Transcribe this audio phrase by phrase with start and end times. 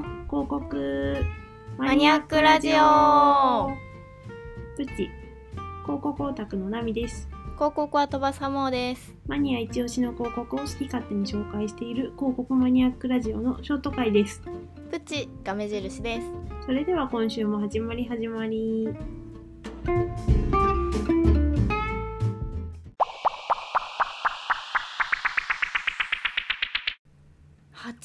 [0.00, 1.16] の広告
[1.76, 3.70] マニアックラジオ。
[4.76, 5.10] プチ
[5.84, 7.28] 広告オタクのナミです。
[7.56, 9.14] 広告は飛ばサモーです。
[9.26, 14.42] マニア一押しの広告を好き勝手に紹介している広告マニアックラジオのショート回です。
[14.90, 16.26] プチが目印です。
[16.64, 18.88] それでは今週も始まり始まり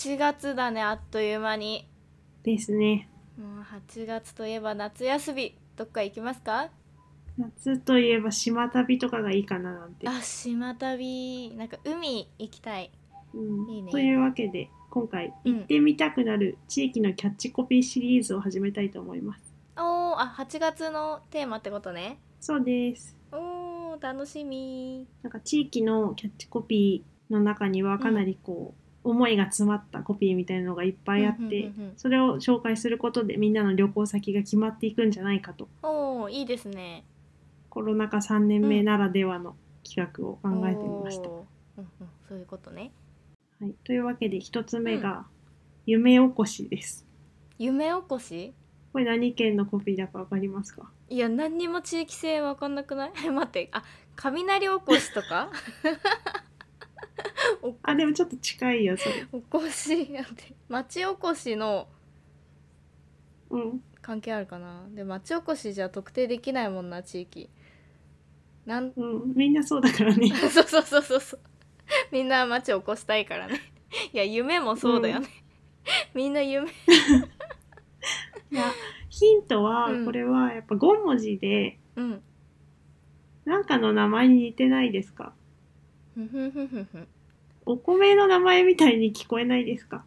[0.05, 1.89] 8月だねあっという間に。
[2.43, 3.09] ですね。
[3.39, 6.69] もう8月といえば夏休みどっか行きますか？
[7.39, 11.51] 夏といえば島旅とかがいいかななんて、あ島旅。
[11.57, 12.91] なんか海行きたい。
[13.33, 13.67] うん。
[13.67, 13.91] いいね。
[13.91, 15.53] というわけで今回うん。
[15.55, 19.43] 行ってみたくなる地域のキャッチコピーシリーズを始めたいと思います。
[19.75, 22.19] おーあ8月のテーマってことね。
[22.39, 23.17] そうです。
[23.31, 25.07] おー楽しみ。
[25.23, 31.93] なんか地域のキャッチコピーの中にはかなりこう、思いが詰まったコピーみたいなのがいっぱいあって、うんうんうんうん。
[31.95, 35.69] それを紹介することでみんなの旅行先が決まっていくんじゃないかと。
[35.83, 37.05] おーいいですね。
[37.69, 41.29] コロナ禍3年目ならではの企画を考えてみました。
[41.29, 41.37] うん
[41.77, 41.87] うん、
[42.27, 42.91] そういうことね。
[43.61, 45.25] はい、というわけで一つ目が、
[45.85, 47.05] 夢おこしです。
[47.57, 48.53] 夢おこし？
[48.91, 50.89] これ何県のコピーだかわかりますか？
[51.09, 53.11] いや何にも地域性わかんなくない？
[53.29, 53.83] 待ってあ
[54.15, 55.49] 雷おこしとか？
[55.83, 56.54] お
[57.83, 59.25] あ、でもちょっと近いよ、それ。
[59.31, 60.53] おこしやって。
[60.69, 61.87] 町おこしの
[63.49, 63.83] うん。
[64.01, 64.85] 関係あるかな？
[64.89, 67.49] で町おこしじゃ特定できないもんな地域。
[68.65, 69.33] なんうん。
[69.35, 70.29] みんなそうだからね。
[70.51, 71.39] そうそうそうそうそう。
[72.11, 73.59] みんな町おこしたいからね。
[74.11, 75.27] いや夢もそうだよね、
[76.13, 76.67] みんな夢。
[78.51, 78.63] いや、
[79.09, 80.05] ヒントは、うん。
[80.05, 82.21] これはやっぱ5文字で、うん。
[83.45, 85.33] なんかの名前に似てないですか？
[87.65, 90.05] お米の名前みたいに聞こえないですか？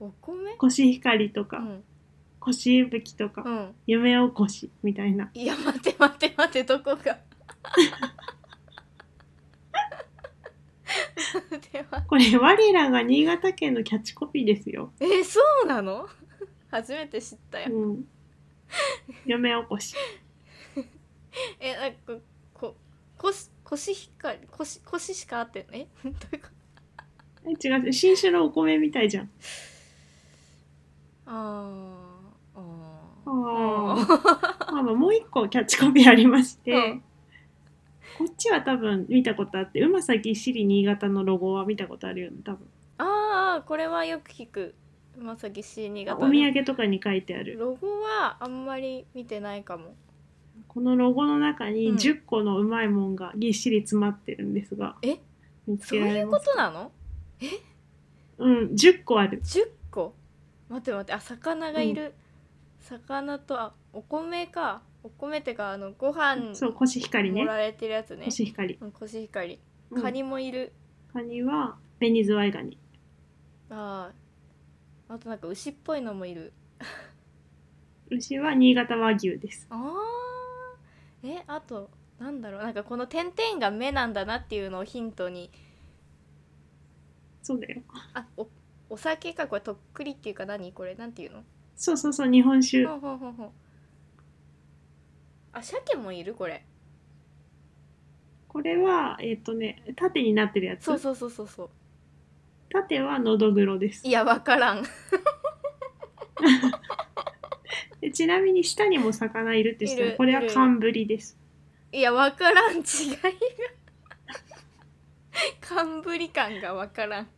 [0.00, 0.54] お米？
[0.56, 1.84] コシヒカリとか、うん。
[2.40, 3.74] コシイブキとか、うん。
[3.86, 5.28] 夢おこしみたいな。
[5.34, 6.96] いや待って待って待ってどこが？
[6.96, 7.10] 待
[11.56, 12.06] って待って。
[12.08, 14.92] これ、我らが新潟県のキャッチコピーですよ。
[15.00, 16.08] えーそうなの？
[16.70, 17.74] 初めて知ったよ。
[17.74, 18.04] うん。
[19.26, 19.96] 夢おこし。
[21.60, 22.14] えなんか
[22.54, 22.76] こ
[23.18, 25.86] こしコシヒカリコシコシしか合ってんえ？
[26.02, 26.48] どういうこ
[27.44, 29.30] とえ、違う、新種のお米みたいじゃん。
[31.26, 32.62] あーあ
[33.26, 34.78] あー。
[34.78, 37.02] あまあもう一個キャッチコピーありまして、うん。
[38.16, 42.66] こっちは多分見たことあって、うまさぎっしり新潟のロゴは見たことあるよね、多分。
[42.96, 44.74] あーこれはよく聞く。
[45.18, 47.58] まさきし新潟お土産とかに書いてある。
[47.58, 49.94] ロゴはあんまり見てないかも
[50.78, 51.96] このロゴの中にうん。
[51.96, 55.18] 10個のうまいもんがぎっしり詰まってるんですが、え？
[55.66, 56.92] 見つそういうこけられますとなの？
[58.38, 59.42] うん、10個ある。
[59.42, 60.14] 10個？
[60.68, 61.12] 待って待って。
[61.14, 62.14] あ魚がいる、
[62.78, 64.82] 魚とあお米か。
[65.02, 67.40] お米ってかあのご飯そう、コシヒカリね。
[67.40, 68.26] 盛られてるやつね。
[68.26, 68.78] コシヒカリ。
[68.80, 69.58] うんコシヒカリ。
[69.90, 70.00] うん。
[70.02, 70.72] カニもいる、
[71.12, 72.78] カニは紅ズワイガニ。
[73.68, 75.12] あー。
[75.12, 76.52] あとなんか牛っぽいのもいる。
[78.10, 79.66] 牛は新潟和牛です。
[79.70, 79.97] あー
[81.22, 85.50] えあとなんだろうなんかこの点々が目なんだなっていうのをヒントに
[87.42, 87.82] そうだよ。
[88.14, 88.48] あお
[88.90, 90.94] お酒かこれとっくりっていうか何これ？
[90.94, 91.42] なんていうの？
[91.76, 92.84] そうそうそう、日本酒。
[92.84, 93.52] ほんほんほんほん
[95.52, 96.64] あ鮭もいるこれ
[98.48, 100.84] これは、えっ、とね、縦になってるやつ？
[100.84, 101.70] そうそうそうそうそう
[102.70, 104.10] 縦はのどぐろですい。
[104.10, 104.88] やわからんで
[108.18, 111.38] ちなみに下にも魚いるって知っているるこれはいる寒ぶりです。
[111.92, 112.78] いやわからん。
[112.78, 113.30] 違いが。
[115.62, 117.28] 寒ぶり感がわからん。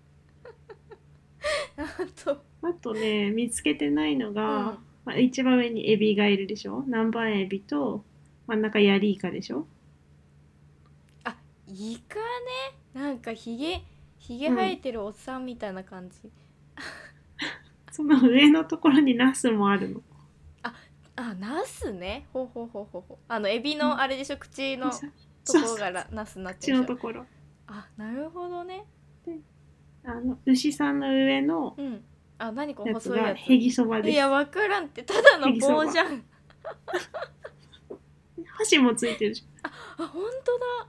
[1.77, 1.85] あ
[2.25, 2.43] と。
[2.63, 4.79] あとね、見つけてないのが、うん。
[5.05, 6.83] まあ、一番上にエビがいるでしょ？
[6.87, 8.03] 南蛮エビと
[8.47, 9.67] 真ん中ヤリイカでしょ？
[11.25, 11.37] あ
[11.69, 12.21] イカ
[12.95, 13.03] ね？
[13.03, 13.83] なんかひげ
[14.19, 16.31] ひげ生えてるおっさんみたいな感じ、
[17.93, 20.01] その上のところにナスもあるの。
[21.21, 22.27] あナスね。
[22.33, 23.19] ほうほうほうほうほう。
[23.29, 25.07] あのエビのあれでしょ口のとさ
[25.63, 26.93] ころがらナスになって口るでしょ。
[26.93, 27.27] のところ。
[27.67, 28.87] あなるほどね。
[30.03, 32.03] あの牛さんの上のうん。
[32.39, 33.27] あ何この細いやつ。
[33.27, 34.15] がヘギそばです。
[34.15, 35.03] いやわからんって。
[35.03, 36.25] ただの棒じゃん。
[38.57, 40.89] 箸もついてるし、あ本当だ。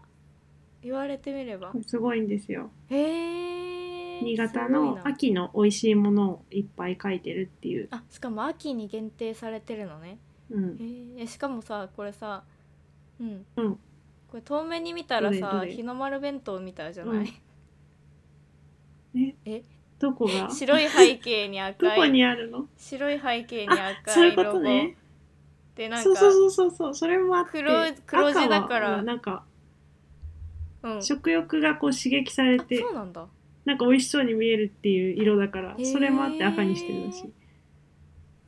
[0.81, 1.73] 言われてみれば。
[1.85, 2.71] すごいんですよ。
[2.89, 5.01] へえ新潟のな。
[5.05, 7.87] 秋の美味しいものをいっぱい書いてるっていう。
[7.91, 10.17] あしかも秋に限定されてるのね。
[10.49, 11.17] うん。
[11.17, 12.43] へえしかもさこれさ
[13.19, 13.75] うん、うん。
[14.29, 17.33] これ遠目に見たらさ日の丸弁当みたいじゃない、
[19.15, 19.21] うん。
[19.21, 19.35] え？
[19.45, 19.63] え？
[19.99, 20.49] どこが？
[20.53, 21.97] 白い背景にど赤い。
[21.97, 22.67] こにあるの？
[22.77, 24.97] 白い背景にあそういうこ赤いロゴとね。
[25.75, 27.71] でなんかそうそうそうそうそれもあって黒
[28.05, 29.01] 黒字だから。
[29.01, 29.45] なんか
[30.83, 30.97] うん。
[30.97, 32.79] あ食欲がこう刺激されて。
[32.79, 33.27] そうなんだ
[33.65, 37.33] なんか美味しそうに見えるっていう色だからそれもあって赤にしてるらしい。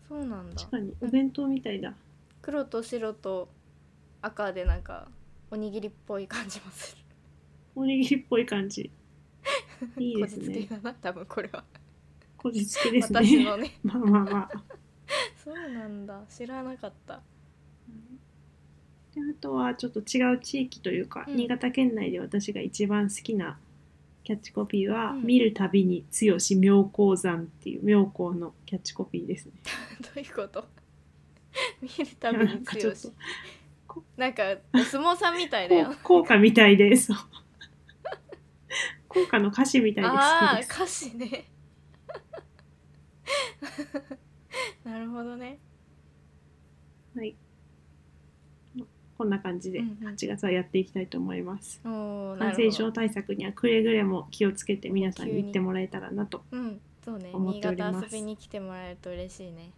[0.07, 0.55] そうなんだ。
[0.55, 1.93] 確かにお弁当みたいだ。
[2.41, 3.49] 黒と白と
[4.21, 5.07] 赤でなんか
[5.51, 7.03] おにぎりっぽい感じもする。
[7.75, 8.89] おにぎりっぽい感じ。
[9.99, 10.45] いいこですね。
[10.45, 11.63] じつけだな多分これは。
[12.37, 13.19] こじつけですね。
[13.23, 13.79] 私のね。
[13.83, 14.63] まあまあまあ。
[15.43, 16.23] そうなんだ。
[16.29, 17.21] 知らなかった。
[19.13, 21.35] であとはちょっと違う地域というか、うん。
[21.35, 23.59] 新潟県内で私が一番好きな
[24.23, 25.23] キャッチコピーは「うん。
[25.23, 29.53] 見るたびに強し妙高山」っていう妙高のキャッチコピーですね。
[30.01, 30.65] どういうこと？
[31.81, 33.13] 見るたびになんかちょっと強し
[34.17, 34.43] なんか
[34.73, 35.85] お相撲さんみたいだよ。
[35.87, 37.17] こう効果みたいでそう。
[39.07, 40.23] 効果の歌詞みたいで好きです。
[40.25, 41.45] ああ歌詞ね。
[44.83, 45.59] なるほどね。
[47.15, 47.35] はい、
[49.23, 50.07] こんな感じでうんうん。
[50.09, 51.79] 8月はやっていきたいと思います。
[51.85, 52.63] おーな感るほど。
[52.63, 56.43] 染症対策にはくれぐれも気をつけて皆さんに行ってもらえたらなと。
[56.51, 57.29] うんそうね。
[57.31, 58.01] 思っ新ております。
[58.01, 59.71] 潟遊びに来てもらえると嬉しいね。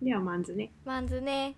[0.00, 0.70] ではまずね。
[0.84, 1.56] まんずね